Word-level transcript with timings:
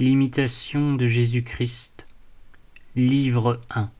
L'imitation 0.00 0.94
de 0.94 1.06
Jésus-Christ, 1.06 2.06
livre 2.96 3.60
1 3.68 3.90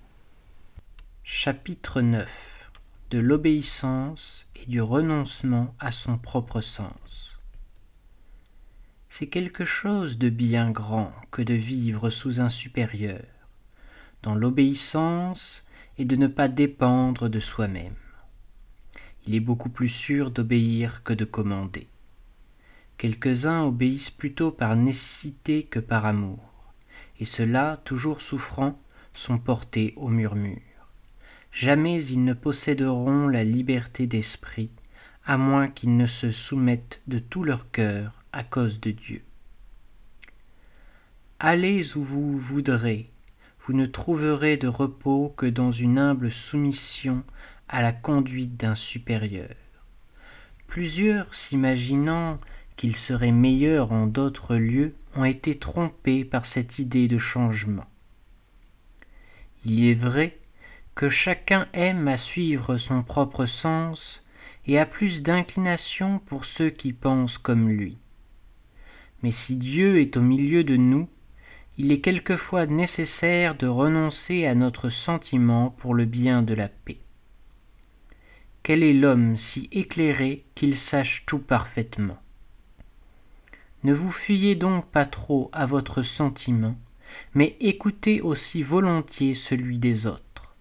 Chapitre 1.24 2.00
9 2.00 2.70
De 3.10 3.18
l'obéissance 3.18 4.46
et 4.56 4.64
du 4.64 4.80
renoncement 4.80 5.74
à 5.78 5.90
son 5.90 6.16
propre 6.16 6.62
sens. 6.62 7.38
C'est 9.10 9.26
quelque 9.26 9.66
chose 9.66 10.16
de 10.16 10.30
bien 10.30 10.70
grand 10.70 11.12
que 11.30 11.42
de 11.42 11.52
vivre 11.52 12.08
sous 12.08 12.40
un 12.40 12.48
supérieur, 12.48 13.26
dans 14.22 14.34
l'obéissance 14.34 15.66
et 15.98 16.06
de 16.06 16.16
ne 16.16 16.28
pas 16.28 16.48
dépendre 16.48 17.28
de 17.28 17.40
soi-même. 17.40 17.96
Il 19.26 19.34
est 19.34 19.40
beaucoup 19.40 19.68
plus 19.68 19.90
sûr 19.90 20.30
d'obéir 20.30 21.02
que 21.02 21.12
de 21.12 21.26
commander. 21.26 21.88
Quelques-uns 23.00 23.62
obéissent 23.62 24.10
plutôt 24.10 24.50
par 24.50 24.76
nécessité 24.76 25.62
que 25.62 25.78
par 25.78 26.04
amour, 26.04 26.52
et 27.18 27.24
ceux-là, 27.24 27.78
toujours 27.86 28.20
souffrants, 28.20 28.78
sont 29.14 29.38
portés 29.38 29.94
au 29.96 30.08
murmure. 30.08 30.60
Jamais 31.50 32.04
ils 32.04 32.22
ne 32.22 32.34
posséderont 32.34 33.26
la 33.26 33.42
liberté 33.42 34.06
d'esprit, 34.06 34.68
à 35.24 35.38
moins 35.38 35.68
qu'ils 35.68 35.96
ne 35.96 36.04
se 36.04 36.30
soumettent 36.30 37.00
de 37.06 37.18
tout 37.18 37.42
leur 37.42 37.70
cœur 37.70 38.22
à 38.34 38.44
cause 38.44 38.80
de 38.80 38.90
Dieu. 38.90 39.22
Allez 41.38 41.96
où 41.96 42.04
vous 42.04 42.36
voudrez, 42.36 43.08
vous 43.66 43.72
ne 43.72 43.86
trouverez 43.86 44.58
de 44.58 44.68
repos 44.68 45.32
que 45.38 45.46
dans 45.46 45.70
une 45.70 45.98
humble 45.98 46.30
soumission 46.30 47.24
à 47.66 47.80
la 47.80 47.92
conduite 47.92 48.58
d'un 48.58 48.74
supérieur. 48.74 49.54
Plusieurs 50.66 51.34
s'imaginant 51.34 52.38
qu'ils 52.80 52.96
seraient 52.96 53.30
meilleurs 53.30 53.92
en 53.92 54.06
d'autres 54.06 54.56
lieux 54.56 54.94
ont 55.14 55.26
été 55.26 55.58
trompés 55.58 56.24
par 56.24 56.46
cette 56.46 56.78
idée 56.78 57.08
de 57.08 57.18
changement. 57.18 57.84
Il 59.66 59.84
est 59.84 59.92
vrai 59.92 60.38
que 60.94 61.10
chacun 61.10 61.68
aime 61.74 62.08
à 62.08 62.16
suivre 62.16 62.78
son 62.78 63.02
propre 63.02 63.44
sens 63.44 64.24
et 64.66 64.78
a 64.78 64.86
plus 64.86 65.20
d'inclination 65.20 66.20
pour 66.20 66.46
ceux 66.46 66.70
qui 66.70 66.94
pensent 66.94 67.36
comme 67.36 67.68
lui. 67.68 67.98
Mais 69.22 69.30
si 69.30 69.56
Dieu 69.56 70.00
est 70.00 70.16
au 70.16 70.22
milieu 70.22 70.64
de 70.64 70.78
nous, 70.78 71.06
il 71.76 71.92
est 71.92 72.00
quelquefois 72.00 72.64
nécessaire 72.64 73.56
de 73.56 73.66
renoncer 73.66 74.46
à 74.46 74.54
notre 74.54 74.88
sentiment 74.88 75.68
pour 75.68 75.92
le 75.92 76.06
bien 76.06 76.40
de 76.40 76.54
la 76.54 76.68
paix. 76.68 77.00
Quel 78.62 78.82
est 78.82 78.94
l'homme 78.94 79.36
si 79.36 79.68
éclairé 79.70 80.46
qu'il 80.54 80.78
sache 80.78 81.26
tout 81.26 81.40
parfaitement? 81.40 82.16
Ne 83.82 83.94
vous 83.94 84.12
fiez 84.12 84.54
donc 84.54 84.86
pas 84.86 85.06
trop 85.06 85.50
à 85.52 85.66
votre 85.66 86.02
sentiment, 86.02 86.76
mais 87.34 87.56
écoutez 87.60 88.20
aussi 88.20 88.62
volontiers 88.62 89.34
celui 89.34 89.78
des 89.78 90.06
autres. 90.06 90.54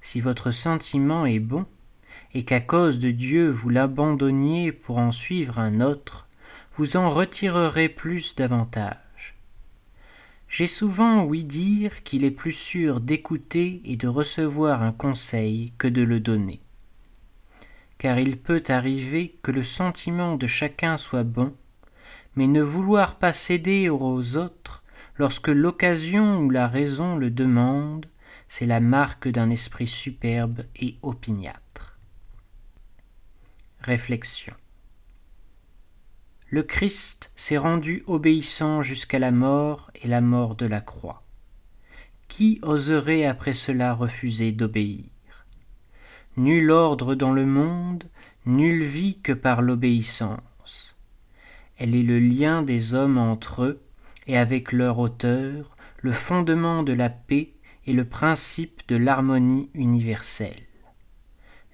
Si 0.00 0.20
votre 0.20 0.50
sentiment 0.50 1.26
est 1.26 1.38
bon, 1.38 1.66
et 2.34 2.44
qu'à 2.44 2.60
cause 2.60 2.98
de 2.98 3.10
Dieu 3.10 3.50
vous 3.50 3.68
l'abandonniez 3.68 4.72
pour 4.72 4.98
en 4.98 5.12
suivre 5.12 5.58
un 5.58 5.80
autre, 5.80 6.26
vous 6.76 6.96
en 6.96 7.10
retirerez 7.10 7.88
plus 7.88 8.34
d'avantages. 8.34 9.34
J'ai 10.48 10.66
souvent 10.66 11.24
ouï 11.24 11.44
dire 11.44 12.02
qu'il 12.04 12.24
est 12.24 12.30
plus 12.30 12.52
sûr 12.52 13.00
d'écouter 13.00 13.82
et 13.84 13.96
de 13.96 14.08
recevoir 14.08 14.82
un 14.82 14.92
conseil 14.92 15.72
que 15.76 15.88
de 15.88 16.02
le 16.02 16.20
donner. 16.20 16.60
Car 17.98 18.18
il 18.18 18.38
peut 18.38 18.62
arriver 18.68 19.36
que 19.42 19.50
le 19.50 19.62
sentiment 19.62 20.36
de 20.36 20.46
chacun 20.46 20.96
soit 20.96 21.24
bon, 21.24 21.54
mais 22.34 22.46
ne 22.46 22.62
vouloir 22.62 23.16
pas 23.16 23.32
céder 23.32 23.88
aux 23.88 24.36
autres 24.36 24.82
lorsque 25.16 25.48
l'occasion 25.48 26.40
ou 26.40 26.50
la 26.50 26.68
raison 26.68 27.16
le 27.16 27.30
demande, 27.30 28.06
c'est 28.48 28.66
la 28.66 28.80
marque 28.80 29.28
d'un 29.28 29.50
esprit 29.50 29.86
superbe 29.86 30.62
et 30.76 30.96
opiniâtre. 31.02 31.98
Réflexion. 33.80 34.54
Le 36.50 36.62
Christ 36.62 37.30
s'est 37.36 37.58
rendu 37.58 38.04
obéissant 38.06 38.82
jusqu'à 38.82 39.18
la 39.18 39.30
mort 39.30 39.90
et 39.94 40.08
la 40.08 40.22
mort 40.22 40.54
de 40.54 40.66
la 40.66 40.80
croix. 40.80 41.22
Qui 42.28 42.58
oserait 42.62 43.26
après 43.26 43.54
cela 43.54 43.92
refuser 43.92 44.52
d'obéir? 44.52 45.04
Nul 46.36 46.70
ordre 46.70 47.14
dans 47.14 47.32
le 47.32 47.44
monde, 47.44 48.04
nulle 48.46 48.84
vie 48.84 49.18
que 49.20 49.32
par 49.32 49.60
l'obéissance 49.60 50.40
elle 51.78 51.94
est 51.94 52.02
le 52.02 52.18
lien 52.18 52.62
des 52.62 52.94
hommes 52.94 53.18
entre 53.18 53.62
eux 53.62 53.80
et 54.26 54.36
avec 54.36 54.72
leur 54.72 54.98
auteur, 54.98 55.76
le 56.00 56.12
fondement 56.12 56.82
de 56.82 56.92
la 56.92 57.08
paix 57.08 57.52
et 57.86 57.92
le 57.92 58.04
principe 58.04 58.82
de 58.88 58.96
l'harmonie 58.96 59.70
universelle. 59.74 60.66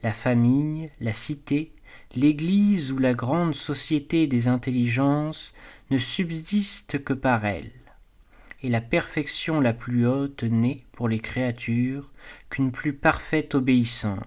La 0.02 0.12
famille, 0.12 0.90
la 1.00 1.14
cité, 1.14 1.72
l'Église 2.14 2.92
ou 2.92 2.98
la 2.98 3.14
grande 3.14 3.54
société 3.54 4.26
des 4.26 4.46
intelligences 4.46 5.54
ne 5.90 5.98
subsistent 5.98 7.02
que 7.02 7.14
par 7.14 7.44
elle, 7.46 7.72
et 8.62 8.68
la 8.68 8.80
perfection 8.80 9.60
la 9.60 9.72
plus 9.72 10.06
haute 10.06 10.44
n'est, 10.44 10.84
pour 10.92 11.08
les 11.08 11.18
créatures, 11.18 12.10
qu'une 12.50 12.72
plus 12.72 12.92
parfaite 12.92 13.54
obéissance. 13.54 14.24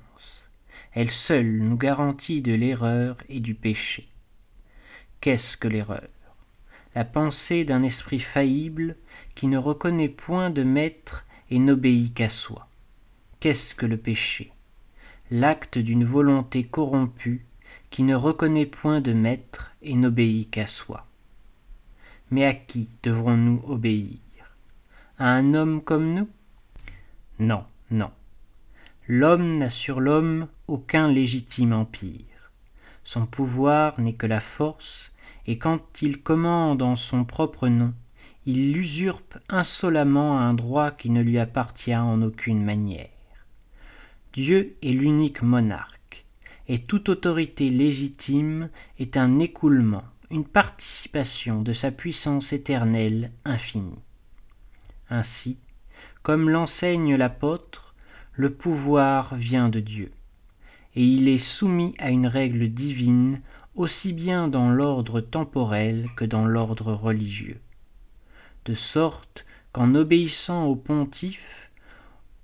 Elle 0.94 1.12
seule 1.12 1.60
nous 1.60 1.78
garantit 1.78 2.42
de 2.42 2.54
l'erreur 2.54 3.18
et 3.30 3.40
du 3.40 3.54
péché. 3.54 4.10
Qu'est-ce 5.22 5.58
que 5.58 5.68
l'erreur? 5.68 6.08
La 6.96 7.06
pensée 7.06 7.64
d'un 7.64 7.84
esprit 7.84 8.20
faillible 8.20 8.96
qui 9.36 9.48
ne 9.48 9.58
reconnaît 9.58 10.10
point 10.10 10.50
de 10.50 10.64
maître 10.64 11.26
et 11.50 11.60
n'obéit 11.60 12.14
qu'à 12.14 12.30
soi. 12.30 12.68
Qu'est-ce 13.40 13.76
que 13.76 13.86
le 13.86 13.98
péché? 13.98 14.52
L'acte 15.30 15.78
d'une 15.78 16.06
volonté 16.06 16.64
corrompue 16.64 17.46
qui 17.90 18.04
ne 18.04 18.16
reconnaît 18.16 18.66
point 18.66 19.02
de 19.02 19.14
maître 19.14 19.74
et 19.82 19.96
n'obéit 19.96 20.50
qu'à 20.50 20.68
soi. 20.68 21.06
Mais 22.32 22.46
à 22.46 22.54
qui 22.54 22.90
devrons-nous 23.04 23.64
obéir? 23.68 24.20
À 25.20 25.30
un 25.30 25.54
homme 25.54 25.82
comme 25.82 26.14
nous? 26.14 26.30
Non, 27.40 27.64
non. 27.92 28.12
L'homme 29.08 29.58
n'a 29.58 29.70
sur 29.70 30.00
l'homme 30.00 30.48
aucun 30.68 31.10
légitime 31.10 31.74
empire. 31.74 32.37
Son 33.08 33.26
pouvoir 33.26 34.02
n'est 34.02 34.16
que 34.16 34.28
la 34.28 34.42
force, 34.42 35.14
et 35.46 35.58
quand 35.58 36.02
il 36.02 36.22
commande 36.22 36.82
en 36.82 36.98
son 36.98 37.24
propre 37.24 37.70
nom, 37.70 37.94
il 38.46 38.76
usurpe 38.76 39.38
insolemment 39.48 40.42
un 40.42 40.54
droit 40.54 40.92
qui 40.92 41.10
ne 41.10 41.22
lui 41.22 41.40
appartient 41.40 41.96
en 41.96 42.22
aucune 42.22 42.62
manière. 42.62 43.08
Dieu 44.34 44.76
est 44.84 44.92
l'unique 44.92 45.42
monarque, 45.42 46.26
et 46.68 46.80
toute 46.80 47.08
autorité 47.08 47.70
légitime 47.70 48.70
est 49.00 49.16
un 49.16 49.40
écoulement, 49.40 50.04
une 50.30 50.44
participation 50.44 51.62
de 51.62 51.72
sa 51.72 51.92
puissance 51.92 52.52
éternelle 52.52 53.32
infinie. 53.46 54.04
Ainsi, 55.10 55.56
comme 56.24 56.50
l'enseigne 56.50 57.16
l'apôtre, 57.16 57.96
le 58.34 58.52
pouvoir 58.52 59.34
vient 59.36 59.70
de 59.70 59.80
Dieu 59.80 60.12
et 60.98 61.04
il 61.04 61.30
est 61.30 61.38
soumis 61.38 61.94
à 62.00 62.10
une 62.10 62.26
règle 62.26 62.70
divine 62.70 63.40
aussi 63.76 64.14
bien 64.14 64.48
dans 64.48 64.72
l'ordre 64.72 65.22
temporel 65.22 66.08
que 66.16 66.26
dans 66.26 66.48
l'ordre 66.48 66.92
religieux. 66.92 67.62
De 68.66 68.74
sorte 68.74 69.46
qu'en 69.72 69.94
obéissant 69.94 70.66
au 70.66 70.76
pontife, 70.76 71.70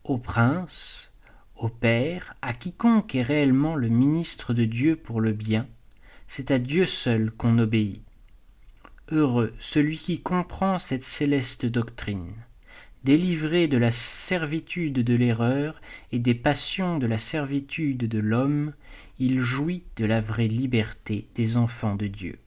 au 0.03 0.19
prince, 0.19 1.11
au 1.55 1.67
père, 1.67 2.35
à 2.43 2.53
quiconque 2.53 3.15
est 3.15 3.23
réellement 3.23 3.73
le 3.75 3.87
ministre 3.87 4.53
de 4.53 4.65
Dieu 4.65 4.97
pour 4.97 5.19
le 5.19 5.33
bien, 5.33 5.65
c'est 6.27 6.51
à 6.51 6.59
Dieu 6.59 6.85
seul 6.85 7.31
qu'on 7.31 7.57
obéit. 7.57 8.03
Heureux 9.09 9.55
celui 9.57 9.97
qui 9.97 10.21
comprend 10.21 10.77
cette 10.77 11.01
céleste 11.01 11.65
doctrine. 11.65 12.35
Délivré 13.03 13.67
de 13.67 13.77
la 13.77 13.91
servitude 13.91 15.03
de 15.03 15.13
l'erreur 15.13 15.81
et 16.13 16.19
des 16.19 16.33
passions 16.33 16.99
de 16.99 17.05
la 17.05 17.17
servitude 17.17 18.07
de 18.07 18.19
l'homme, 18.19 18.73
il 19.19 19.41
jouit 19.41 19.83
de 19.97 20.05
la 20.05 20.21
vraie 20.21 20.47
liberté 20.47 21.27
des 21.35 21.57
enfants 21.57 21.95
de 21.95 22.07
Dieu. 22.07 22.37